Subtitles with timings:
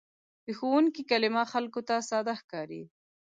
[0.45, 2.83] د ښوونکي کلمه خلکو ته ساده ښکاري.